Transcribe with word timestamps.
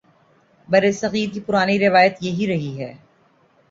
برصغیر 0.69 1.29
کی 1.33 1.39
پرانی 1.39 1.79
روایت 1.79 2.17
یہی 2.21 2.47
رہی 2.47 2.79
ہے۔ 2.79 2.93